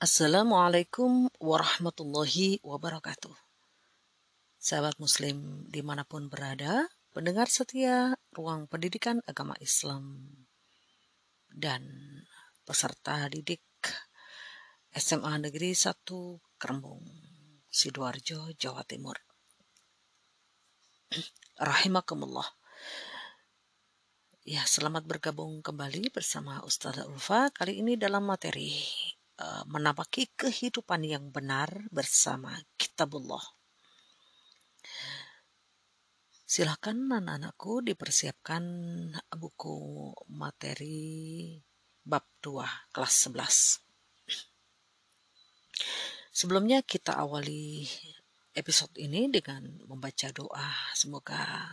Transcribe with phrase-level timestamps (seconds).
[0.00, 3.36] Assalamualaikum warahmatullahi wabarakatuh.
[4.56, 10.24] Sahabat Muslim di mana pun berada, pendengar setia ruang pendidikan agama Islam
[11.52, 11.84] dan
[12.64, 13.60] peserta didik
[14.96, 15.92] SMA Negeri 1
[16.56, 17.04] Kerembung,
[17.68, 19.20] Sidoarjo, Jawa Timur.
[21.60, 22.48] Rahimakumullah.
[24.48, 28.72] Ya, selamat bergabung kembali bersama Ustazah Ulfa kali ini dalam materi
[29.40, 33.42] uh, menapaki kehidupan yang benar bersama Kitabullah.
[36.44, 38.64] Silakan anak-anakku dipersiapkan
[39.38, 41.54] buku materi
[42.02, 43.86] bab 2 kelas 11.
[46.34, 47.86] Sebelumnya kita awali
[48.50, 50.74] episode ini dengan membaca doa.
[50.90, 51.70] Semoga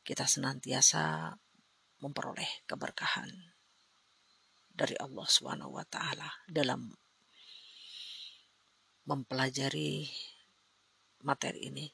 [0.00, 1.36] kita senantiasa
[2.00, 3.49] memperoleh keberkahan
[4.80, 6.88] dari Allah Subhanahu wa taala dalam
[9.04, 10.08] mempelajari
[11.20, 11.86] materi ini.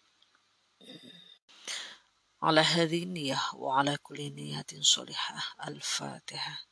[2.47, 5.59] Ala hadhihi niyah wa ala kulli niyatin salihah.
[5.67, 6.63] Al-Fatihah.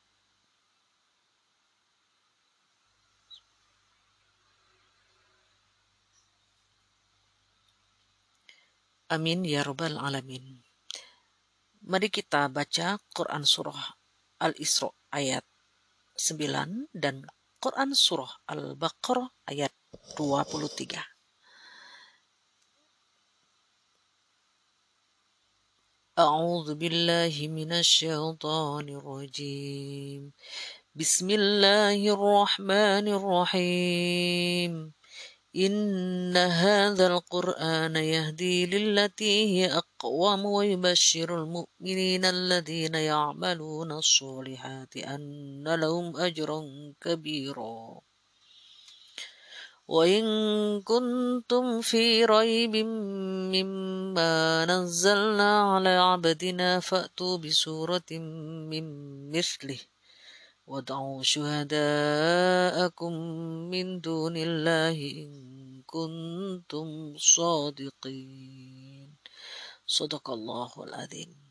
[9.11, 10.63] Amin ya rabbal alamin.
[11.85, 13.99] Mari kita baca Quran surah
[14.41, 15.45] Al-Isra ayat
[16.20, 17.24] 9 dan
[17.60, 19.72] Quran Surah Al-Baqarah ayat
[20.16, 21.20] 23.
[26.20, 30.36] أعوذ بالله من الشيطان الرجيم
[30.96, 34.72] بسم الله الرحمن الرحيم
[35.57, 46.63] إن هذا القرآن يهدي للتي هي أقوم ويبشر المؤمنين الذين يعملون الصالحات أن لهم أجرا
[47.01, 48.01] كبيرا.
[49.89, 50.25] وإن
[50.83, 52.77] كنتم في ريب
[53.55, 58.11] مما نزلنا على عبدنا فأتوا بسورة
[58.71, 58.85] من
[59.31, 59.79] مثله.
[60.70, 63.14] وادعوا شهداءكم
[63.74, 65.32] من دون الله إن
[65.82, 69.10] كنتم صادقين
[69.88, 71.50] صدق الله العظيم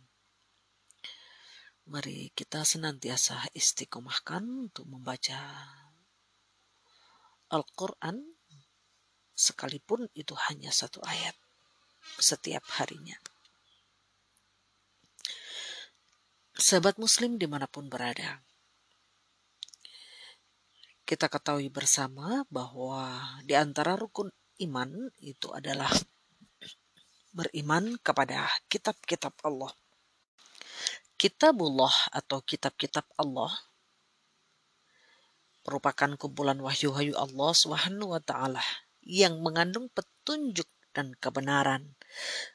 [1.88, 5.40] Mari kita senantiasa istiqomahkan untuk membaca
[7.48, 8.36] Al-Quran
[9.32, 11.32] sekalipun itu hanya satu ayat
[12.20, 13.16] setiap harinya.
[16.60, 18.44] Sahabat muslim dimanapun berada,
[21.13, 24.33] kita ketahui bersama bahwa di antara rukun
[24.65, 25.93] iman itu adalah
[27.37, 29.69] beriman kepada kitab-kitab Allah.
[31.13, 33.53] Kitabullah atau kitab-kitab Allah
[35.61, 38.65] merupakan kumpulan wahyu-wahyu Allah Subhanahu wa taala
[39.05, 40.65] yang mengandung petunjuk
[40.97, 41.93] dan kebenaran.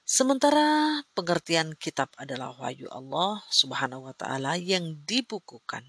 [0.03, 5.87] Sementara pengertian kitab adalah wahyu Allah Subhanahu wa taala yang dibukukan.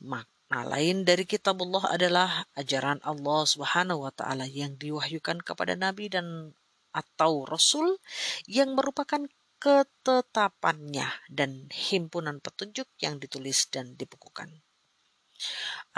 [0.00, 6.06] Maka Nah, lain dari kitabullah adalah ajaran Allah Subhanahu wa taala yang diwahyukan kepada nabi
[6.06, 6.54] dan
[6.94, 7.98] atau rasul
[8.46, 9.26] yang merupakan
[9.58, 14.62] ketetapannya dan himpunan petunjuk yang ditulis dan dibukukan.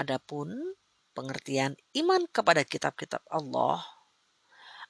[0.00, 0.74] Adapun
[1.12, 3.97] pengertian iman kepada kitab-kitab Allah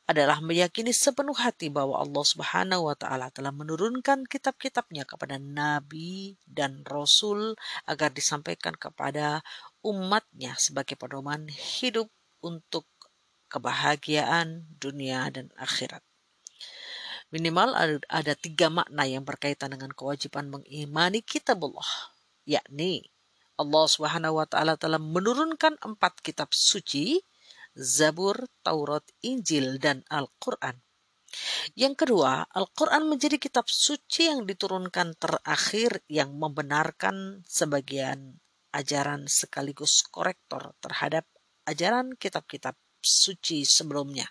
[0.09, 6.81] adalah meyakini sepenuh hati bahwa Allah Subhanahu wa taala telah menurunkan kitab-kitabnya kepada nabi dan
[6.89, 7.53] rasul
[7.85, 9.45] agar disampaikan kepada
[9.85, 12.09] umatnya sebagai pedoman hidup
[12.41, 12.89] untuk
[13.53, 16.01] kebahagiaan dunia dan akhirat.
[17.29, 17.77] Minimal
[18.09, 22.17] ada, tiga makna yang berkaitan dengan kewajiban mengimani kitabullah,
[22.49, 23.13] yakni
[23.61, 27.21] Allah Subhanahu wa taala telah menurunkan empat kitab suci
[27.79, 30.83] Zabur, Taurat, Injil, dan Al-Quran.
[31.79, 38.43] Yang kedua, Al-Quran menjadi kitab suci yang diturunkan terakhir yang membenarkan sebagian
[38.75, 41.29] ajaran sekaligus korektor terhadap
[41.69, 44.27] ajaran kitab-kitab suci sebelumnya.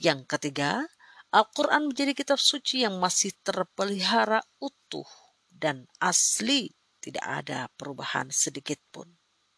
[0.00, 0.88] Yang ketiga,
[1.30, 5.06] Al-Quran menjadi kitab suci yang masih terpelihara utuh
[5.46, 9.06] dan asli, tidak ada perubahan sedikit pun.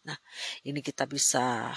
[0.02, 0.18] Nah,
[0.66, 1.70] ini kita bisa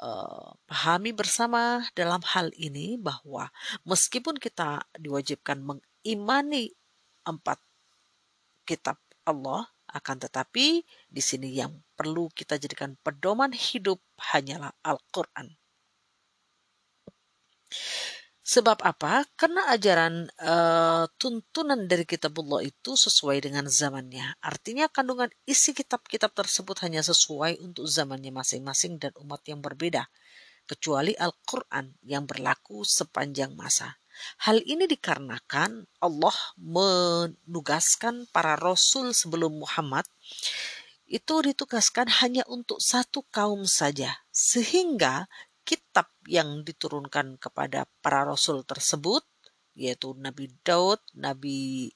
[0.00, 3.48] uh, pahami bersama dalam hal ini bahwa
[3.84, 6.72] meskipun kita diwajibkan mengimani
[7.26, 7.58] empat
[8.66, 15.54] kitab Allah, akan tetapi di sini yang perlu kita jadikan pedoman hidup hanyalah Al-Quran.
[18.46, 19.26] Sebab apa?
[19.34, 24.38] Karena ajaran uh, tuntunan dari kitabullah itu sesuai dengan zamannya.
[24.38, 30.06] Artinya kandungan isi kitab-kitab tersebut hanya sesuai untuk zamannya masing-masing dan umat yang berbeda.
[30.62, 33.98] Kecuali Al-Quran yang berlaku sepanjang masa.
[34.46, 40.06] Hal ini dikarenakan Allah menugaskan para rasul sebelum Muhammad
[41.06, 44.22] itu ditugaskan hanya untuk satu kaum saja.
[44.34, 45.30] Sehingga
[45.66, 49.26] kitab yang diturunkan kepada para rasul tersebut
[49.76, 51.92] yaitu Nabi Daud, Nabi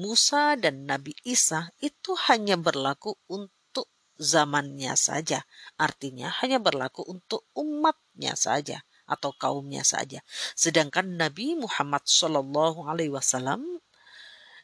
[0.00, 5.44] Musa dan Nabi Isa itu hanya berlaku untuk zamannya saja.
[5.76, 10.24] Artinya hanya berlaku untuk umatnya saja atau kaumnya saja.
[10.56, 12.08] Sedangkan Nabi Muhammad
[13.12, 13.60] Wasallam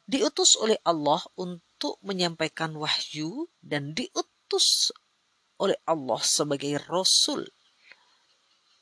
[0.09, 4.89] diutus oleh Allah untuk menyampaikan wahyu dan diutus
[5.61, 7.45] oleh Allah sebagai Rasul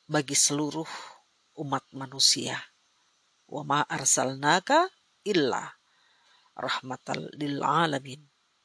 [0.06, 0.88] bagi seluruh
[1.62, 2.58] umat manusia.
[3.48, 4.88] Wa ma arsalnaka
[5.26, 5.68] illa
[6.56, 8.20] rahmatal lil alamin.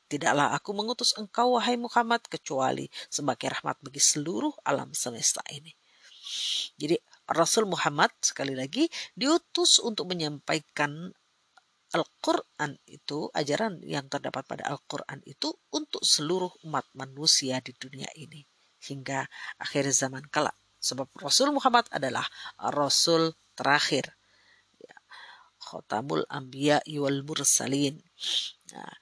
[0.08, 5.76] Tidaklah aku mengutus engkau wahai Muhammad kecuali sebagai rahmat bagi seluruh alam semesta ini.
[6.80, 6.96] Jadi
[7.28, 11.12] Rasul Muhammad sekali lagi diutus untuk menyampaikan
[11.88, 18.44] Al-Quran itu, ajaran yang terdapat pada Al-Quran itu untuk seluruh umat manusia di dunia ini.
[18.84, 19.24] Hingga
[19.60, 20.56] akhir zaman kelak.
[20.88, 22.24] Sebab Rasul Muhammad adalah
[22.72, 24.16] Rasul terakhir.
[24.80, 24.96] Ya.
[25.60, 28.00] Khotamul Ambiya wal Mursalin.
[28.72, 28.94] Nah,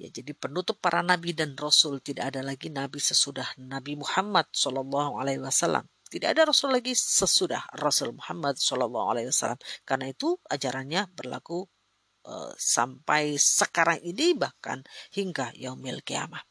[0.00, 5.20] ya jadi penutup para nabi dan rasul tidak ada lagi nabi sesudah Nabi Muhammad Shallallahu
[5.20, 5.84] Alaihi Wasallam.
[6.08, 9.58] Tidak ada rasul lagi sesudah Rasul Muhammad Shallallahu Alaihi Wasallam.
[9.82, 11.66] Karena itu ajarannya berlaku
[12.28, 16.44] uh, sampai sekarang ini bahkan hingga yaumil kiamah.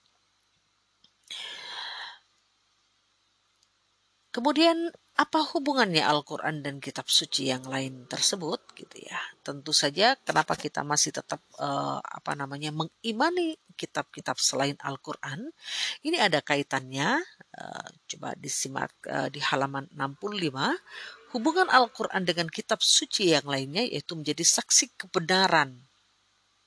[4.33, 9.21] Kemudian apa hubungannya Al-Quran dan kitab suci yang lain tersebut gitu ya?
[9.45, 15.53] Tentu saja kenapa kita masih tetap uh, apa namanya mengimani kitab-kitab selain Al-Quran?
[16.01, 17.21] Ini ada kaitannya
[17.61, 24.17] uh, coba disimak uh, di halaman 65 hubungan Al-Quran dengan kitab suci yang lainnya yaitu
[24.17, 25.77] menjadi saksi kebenaran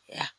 [0.06, 0.30] ya.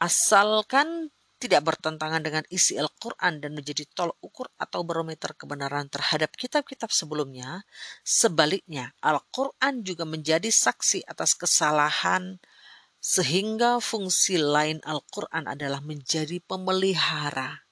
[0.00, 6.92] Asalkan tidak bertentangan dengan isi Al-Quran dan menjadi tolak ukur atau barometer kebenaran terhadap kitab-kitab
[6.92, 7.64] sebelumnya.
[8.04, 12.36] Sebaliknya, Al-Quran juga menjadi saksi atas kesalahan
[13.00, 17.64] sehingga fungsi lain Al-Quran adalah menjadi pemelihara.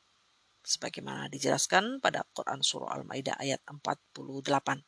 [0.65, 4.81] Sebagaimana dijelaskan pada Quran Surah Al-Ma'idah ayat 48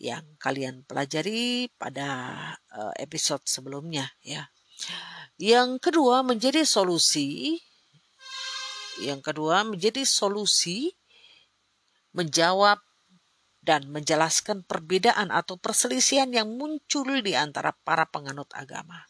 [0.00, 2.08] yang kalian pelajari pada
[2.72, 4.48] eh, episode sebelumnya ya.
[5.40, 7.56] Yang kedua menjadi solusi.
[9.00, 10.92] Yang kedua menjadi solusi
[12.12, 12.76] menjawab
[13.64, 19.08] dan menjelaskan perbedaan atau perselisihan yang muncul di antara para penganut agama.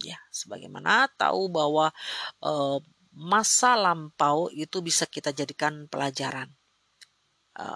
[0.00, 1.92] Ya, sebagaimana tahu bahwa
[2.40, 2.80] e,
[3.16, 6.52] masa lampau itu bisa kita jadikan pelajaran.
[7.56, 7.66] E,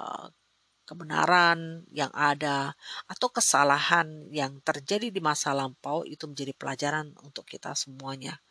[0.90, 2.74] kebenaran yang ada
[3.06, 8.42] atau kesalahan yang terjadi di masa lampau itu menjadi pelajaran untuk kita semuanya.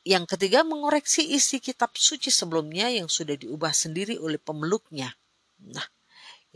[0.00, 5.12] Yang ketiga, mengoreksi isi kitab suci sebelumnya yang sudah diubah sendiri oleh pemeluknya.
[5.68, 5.84] Nah,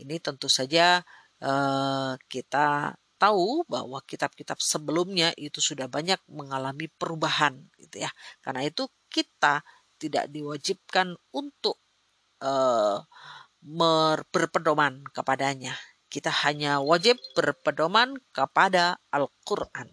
[0.01, 1.05] ini tentu saja
[1.45, 8.09] uh, kita tahu bahwa kitab-kitab sebelumnya itu sudah banyak mengalami perubahan gitu ya.
[8.41, 9.61] Karena itu kita
[10.01, 11.77] tidak diwajibkan untuk
[12.43, 13.05] uh,
[13.63, 15.73] berpedoman kepadanya.
[16.11, 19.89] Kita hanya wajib berpedoman kepada Al-Quran.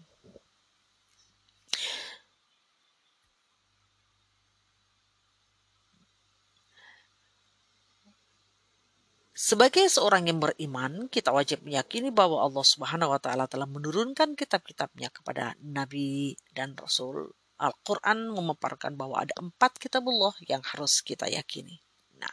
[9.41, 15.09] Sebagai seorang yang beriman, kita wajib meyakini bahwa Allah Subhanahu wa taala telah menurunkan kitab-kitabnya
[15.09, 17.33] kepada nabi dan rasul.
[17.57, 21.81] Al-Qur'an memaparkan bahwa ada empat kitabullah yang harus kita yakini.
[22.21, 22.29] Nah,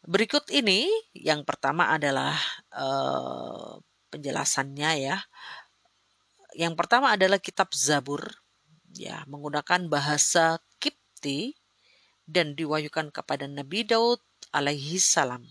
[0.00, 2.32] Berikut ini yang pertama adalah
[2.72, 3.76] uh,
[4.08, 5.16] penjelasannya ya.
[6.56, 8.24] Yang pertama adalah kitab Zabur
[8.96, 11.52] ya menggunakan bahasa Kipti
[12.24, 14.24] dan diwahyukan kepada Nabi Daud
[14.56, 15.44] alaihi salam.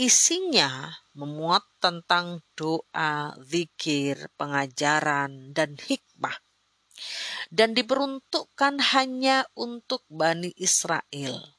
[0.00, 6.40] Isinya memuat tentang doa, zikir, pengajaran, dan hikmah.
[7.52, 11.57] Dan diperuntukkan hanya untuk Bani Israel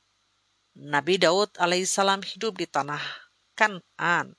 [0.79, 3.03] Nabi Daud alaihissalam hidup di tanah
[3.51, 4.31] Kanan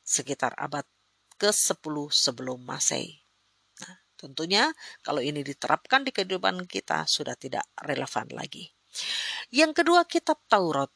[0.00, 0.88] sekitar abad
[1.36, 3.20] ke-10 sebelum Masehi.
[3.84, 4.72] Nah, tentunya
[5.04, 8.72] kalau ini diterapkan di kehidupan kita sudah tidak relevan lagi.
[9.52, 10.88] Yang kedua kitab Taurat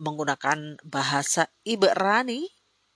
[0.00, 2.48] menggunakan bahasa Ibrani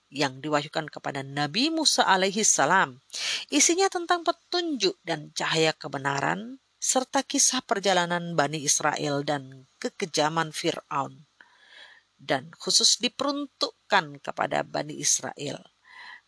[0.09, 2.97] yang diwahyukan kepada Nabi Musa alaihi salam.
[3.53, 11.29] Isinya tentang petunjuk dan cahaya kebenaran serta kisah perjalanan Bani Israel dan kekejaman Fir'aun.
[12.17, 15.61] Dan khusus diperuntukkan kepada Bani Israel.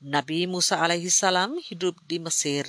[0.04, 2.68] Nabi Musa alaihi salam hidup di Mesir,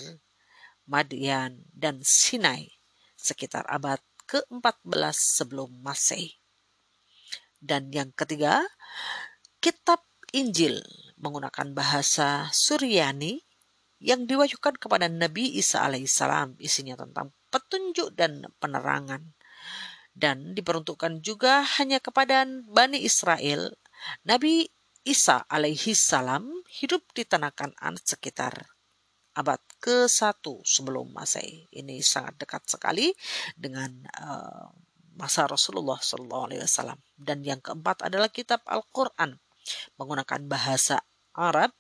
[0.88, 2.72] Madian, dan Sinai
[3.20, 6.40] sekitar abad ke-14 sebelum Masehi.
[7.60, 8.64] Dan yang ketiga,
[9.64, 10.04] kitab
[10.36, 10.84] Injil
[11.20, 13.40] menggunakan bahasa Suryani
[14.04, 19.38] yang diwahyukan kepada Nabi Isa alaihissalam isinya tentang petunjuk dan penerangan
[20.18, 23.70] dan diperuntukkan juga hanya kepada Bani Israel
[24.26, 24.66] Nabi
[25.04, 26.48] Isa alaihissalam
[26.82, 28.56] hidup di tanah Kanan sekitar
[29.36, 31.68] abad ke-1 sebelum Masehi.
[31.76, 33.12] Ini sangat dekat sekali
[33.58, 33.92] dengan
[34.24, 34.72] uh,
[35.20, 36.96] masa Rasulullah SAW.
[37.20, 39.36] Dan yang keempat adalah kitab Al-Quran
[40.00, 41.04] menggunakan bahasa
[41.36, 41.76] Arab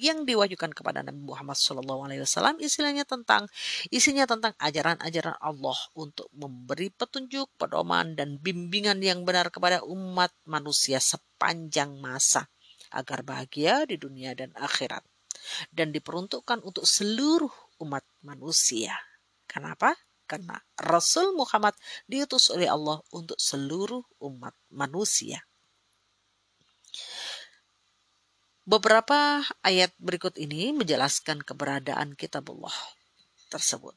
[0.00, 2.08] yang diwahyukan kepada Nabi Muhammad SAW
[2.56, 3.44] istilahnya tentang
[3.92, 10.96] isinya tentang ajaran-ajaran Allah untuk memberi petunjuk, pedoman dan bimbingan yang benar kepada umat manusia
[10.96, 12.48] sepanjang masa
[12.90, 15.04] agar bahagia di dunia dan akhirat
[15.70, 17.52] dan diperuntukkan untuk seluruh
[17.84, 18.96] umat manusia.
[19.44, 19.96] Kenapa?
[20.24, 21.74] Karena Rasul Muhammad
[22.06, 25.42] diutus oleh Allah untuk seluruh umat manusia.
[28.68, 32.74] Beberapa ayat berikut ini menjelaskan keberadaan kitabullah
[33.48, 33.96] tersebut,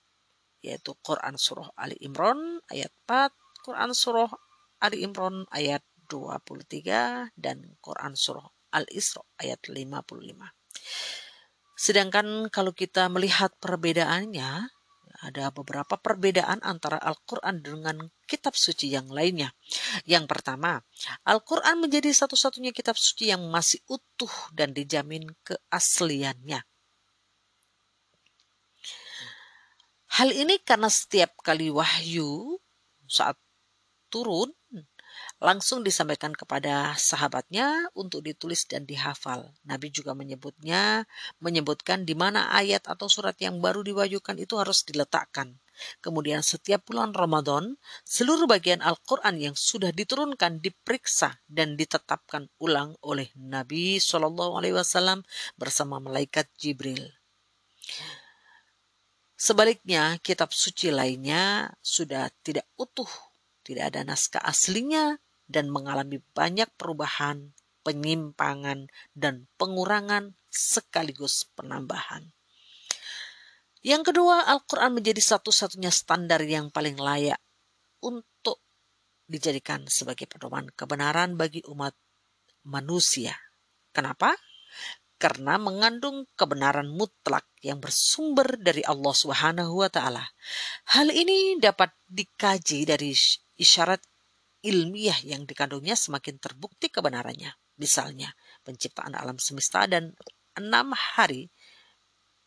[0.64, 3.36] yaitu Quran Surah Ali Imran ayat 4,
[3.68, 4.32] Quran Surah
[4.80, 9.94] Ali Imran ayat 23, dan Quran Surah Al-Isra ayat 55.
[11.76, 14.72] Sedangkan kalau kita melihat perbedaannya,
[15.24, 19.56] ada beberapa perbedaan antara Al-Quran dengan kitab suci yang lainnya.
[20.04, 20.84] Yang pertama,
[21.24, 26.60] Al-Quran menjadi satu-satunya kitab suci yang masih utuh dan dijamin keasliannya.
[30.14, 32.62] Hal ini karena setiap kali wahyu
[33.10, 33.40] saat
[34.14, 34.54] turun
[35.44, 39.52] langsung disampaikan kepada sahabatnya untuk ditulis dan dihafal.
[39.68, 41.04] Nabi juga menyebutnya,
[41.44, 45.60] menyebutkan di mana ayat atau surat yang baru diwahyukan itu harus diletakkan.
[46.00, 47.76] Kemudian setiap bulan Ramadan,
[48.08, 55.28] seluruh bagian Al-Quran yang sudah diturunkan diperiksa dan ditetapkan ulang oleh Nabi Shallallahu Alaihi Wasallam
[55.60, 57.12] bersama malaikat Jibril.
[59.36, 63.10] Sebaliknya, kitab suci lainnya sudah tidak utuh,
[63.68, 65.20] tidak ada naskah aslinya,
[65.54, 67.54] dan mengalami banyak perubahan,
[67.86, 72.34] penyimpangan, dan pengurangan sekaligus penambahan.
[73.84, 77.38] Yang kedua, Al-Quran menjadi satu-satunya standar yang paling layak
[78.00, 78.64] untuk
[79.28, 81.92] dijadikan sebagai pedoman kebenaran bagi umat
[82.64, 83.36] manusia.
[83.92, 84.40] Kenapa?
[85.20, 90.24] Karena mengandung kebenaran mutlak yang bersumber dari Allah Subhanahu wa taala.
[90.96, 93.12] Hal ini dapat dikaji dari
[93.60, 94.04] isyarat
[94.64, 97.52] ilmiah yang dikandungnya semakin terbukti kebenarannya.
[97.78, 98.32] Misalnya,
[98.64, 100.16] penciptaan alam semesta dan
[100.56, 101.52] enam hari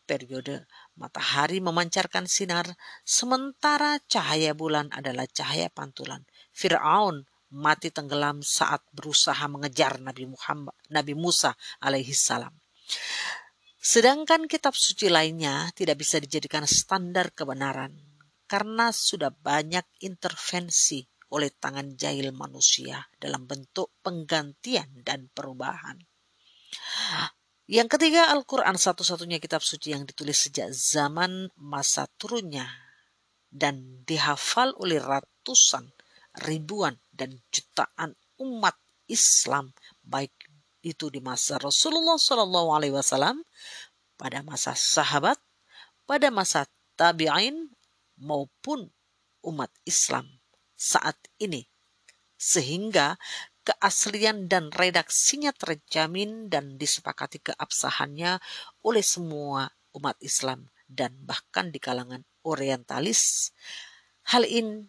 [0.07, 2.65] periode matahari memancarkan sinar,
[3.03, 6.23] sementara cahaya bulan adalah cahaya pantulan.
[6.55, 12.55] Fir'aun mati tenggelam saat berusaha mengejar Nabi Muhammad, Nabi Musa alaihi salam.
[13.83, 17.95] Sedangkan kitab suci lainnya tidak bisa dijadikan standar kebenaran
[18.47, 25.99] karena sudah banyak intervensi oleh tangan jahil manusia dalam bentuk penggantian dan perubahan.
[27.66, 32.71] Yang ketiga, Al-Quran satu-satunya kitab suci yang ditulis sejak zaman masa turunnya
[33.50, 35.90] dan dihafal oleh ratusan,
[36.47, 38.78] ribuan, dan jutaan umat
[39.11, 39.75] Islam
[40.06, 40.30] baik
[40.87, 43.42] itu di masa Rasulullah Shallallahu Alaihi Wasallam,
[44.14, 45.35] pada masa sahabat,
[46.06, 47.75] pada masa tabi'in
[48.14, 48.87] maupun
[49.42, 50.36] umat Islam
[50.76, 51.64] saat ini.
[52.37, 53.16] Sehingga
[53.66, 58.38] keaslian dan redaksinya terjamin dan disepakati keabsahannya
[58.87, 59.66] oleh semua
[59.97, 63.50] umat Islam dan bahkan di kalangan orientalis.
[64.30, 64.87] Hal ini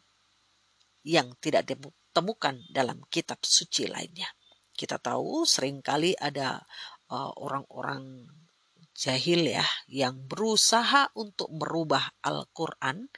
[1.07, 4.29] yang tidak ditemukan dalam kitab suci lainnya.
[4.77, 6.61] Kita tahu sering kali ada
[7.09, 13.09] uh, orang-orang uh, jahil ya yang berusaha untuk merubah Al-Quran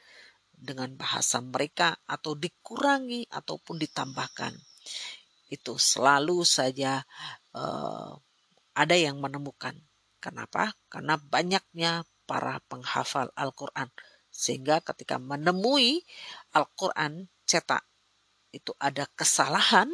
[0.59, 4.53] dengan bahasa mereka atau dikurangi ataupun ditambahkan.
[5.49, 7.01] Itu selalu saja
[7.55, 8.13] uh,
[8.75, 9.73] ada yang menemukan.
[10.19, 10.75] Kenapa?
[10.91, 13.89] Karena banyaknya para penghafal Al-Quran.
[14.29, 16.03] Sehingga ketika menemui
[16.53, 17.81] Al-Quran cetak
[18.53, 19.89] itu ada kesalahan,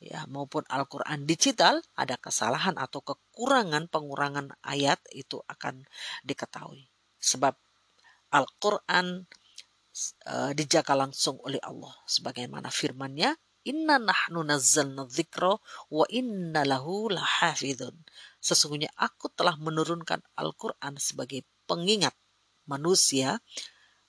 [0.00, 5.84] ya maupun Al-Qur'an digital ada kesalahan atau kekurangan pengurangan ayat itu akan
[6.24, 6.88] diketahui.
[7.20, 7.54] Sebab
[8.30, 9.26] Al-Qur'an
[10.26, 13.34] uh, dijaga langsung oleh Allah sebagaimana firman-Nya
[13.68, 15.52] Inna nahnu nazzalna dzikra
[15.92, 17.92] wa inna lahu lahafidun.
[18.40, 22.16] Sesungguhnya aku telah menurunkan Al-Quran sebagai pengingat
[22.64, 23.44] manusia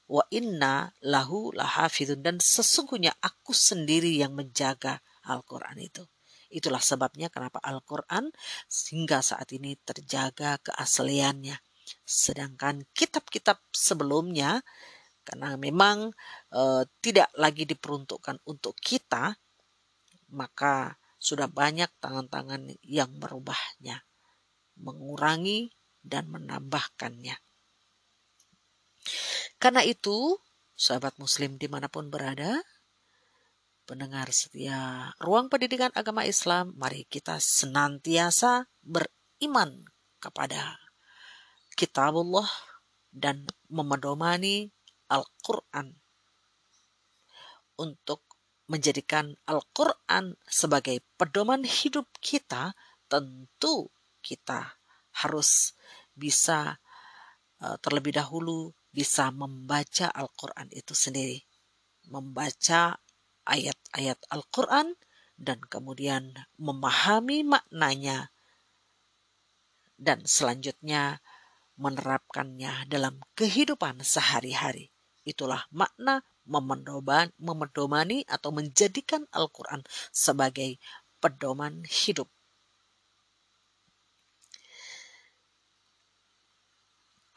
[0.08, 6.08] wa inna lahu lahafidun dan sesungguhnya aku sendiri yang menjaga Al-Quran itu.
[6.48, 8.32] Itulah sebabnya kenapa Al-Quran
[8.92, 11.60] hingga saat ini terjaga keasliannya.
[12.08, 14.64] Sedangkan kitab-kitab sebelumnya
[15.22, 16.10] karena memang
[16.50, 19.38] e, tidak lagi diperuntukkan untuk kita,
[20.34, 24.02] maka sudah banyak tangan-tangan yang merubahnya,
[24.82, 25.70] mengurangi
[26.02, 27.38] dan menambahkannya.
[29.62, 30.42] Karena itu,
[30.74, 32.66] sahabat muslim di mana pun berada,
[33.86, 39.86] pendengar setia ruang pendidikan agama Islam, mari kita senantiasa beriman
[40.18, 40.82] kepada
[41.78, 42.50] kitabullah
[43.14, 44.74] dan memedomani
[45.12, 45.92] Al-Quran
[47.76, 48.24] untuk
[48.72, 52.72] menjadikan Al-Quran sebagai pedoman hidup kita,
[53.12, 53.92] tentu
[54.24, 54.80] kita
[55.20, 55.76] harus
[56.16, 56.80] bisa
[57.60, 61.44] uh, terlebih dahulu bisa membaca Al-Quran itu sendiri.
[62.08, 62.96] Membaca
[63.44, 64.96] ayat-ayat Al-Quran
[65.36, 68.32] dan kemudian memahami maknanya
[70.02, 71.20] dan selanjutnya
[71.78, 74.91] menerapkannya dalam kehidupan sehari-hari.
[75.22, 76.26] Itulah makna
[77.38, 80.82] memedomani atau menjadikan Al-Quran sebagai
[81.22, 82.28] pedoman hidup.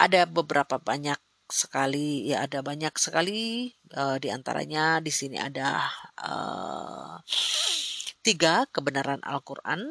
[0.01, 5.87] Ada beberapa banyak sekali ya ada banyak sekali uh, di antaranya di sini ada
[6.25, 7.21] uh,
[8.25, 9.85] tiga kebenaran Al-Quran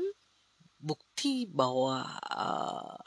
[0.81, 2.97] bukti bahwa uh,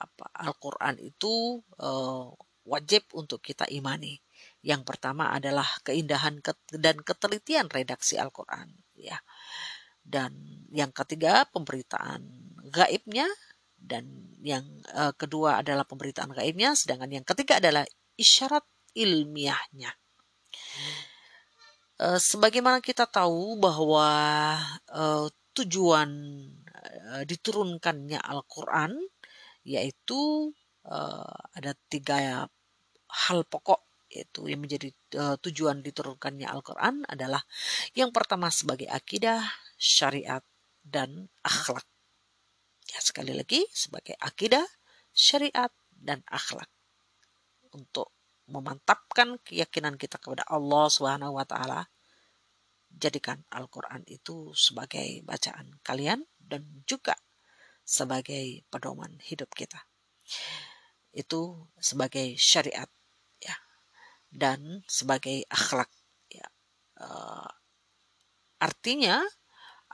[0.00, 2.32] apa Al-Quran itu uh,
[2.64, 4.18] wajib untuk kita imani.
[4.64, 6.40] Yang pertama adalah keindahan
[6.72, 8.72] dan ketelitian redaksi Al-Quran.
[8.96, 9.20] Ya.
[10.04, 12.24] Dan yang ketiga pemberitaan
[12.72, 13.28] gaibnya
[13.76, 14.08] dan
[14.40, 14.64] yang
[14.96, 17.84] uh, kedua adalah pemberitaan gaibnya, sedangkan yang ketiga adalah
[18.16, 18.64] isyarat
[18.96, 19.92] ilmiahnya.
[22.00, 24.08] Uh, sebagaimana kita tahu bahwa
[24.90, 26.10] uh, tujuan
[27.24, 28.98] diturunkannya Al-Quran
[29.62, 30.52] yaitu
[30.84, 32.50] uh, ada tiga
[33.14, 33.80] hal pokok
[34.14, 37.42] yaitu yang menjadi uh, tujuan diturunkannya Al-Quran adalah
[37.98, 39.42] yang pertama sebagai akidah,
[39.74, 40.42] syariat,
[40.86, 41.82] dan akhlak.
[42.94, 44.62] Ya, sekali lagi sebagai akidah,
[45.10, 46.70] syariat, dan akhlak.
[47.74, 48.14] Untuk
[48.46, 51.90] memantapkan keyakinan kita kepada Allah Subhanahu wa taala,
[52.94, 57.18] jadikan Al-Qur'an itu sebagai bacaan kalian dan juga
[57.82, 59.82] sebagai pedoman hidup kita
[61.14, 63.03] itu sebagai syariat ya
[64.34, 65.86] dan sebagai akhlak
[66.26, 66.46] ya.
[66.98, 67.46] Uh,
[68.58, 69.22] artinya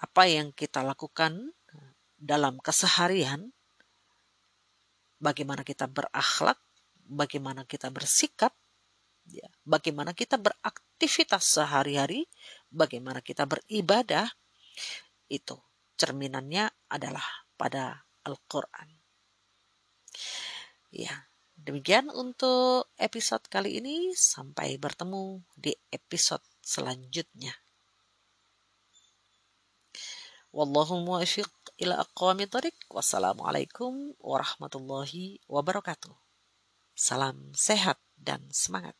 [0.01, 1.53] apa yang kita lakukan
[2.17, 3.53] dalam keseharian
[5.21, 6.57] bagaimana kita berakhlak
[7.05, 8.57] bagaimana kita bersikap
[9.29, 12.25] ya bagaimana kita beraktivitas sehari-hari
[12.73, 14.29] bagaimana kita beribadah
[15.29, 15.57] itu
[16.01, 17.25] cerminannya adalah
[17.61, 18.89] pada Al-Qur'an.
[20.91, 21.30] Ya,
[21.65, 24.13] demikian untuk episode kali ini.
[24.17, 27.53] Sampai bertemu di episode selanjutnya.
[30.51, 30.99] Wallahu
[31.79, 32.03] ila.
[32.91, 36.17] Wassalamualaikum warahmatullahi wabarakatuh.
[36.93, 38.99] Salam sehat dan semangat.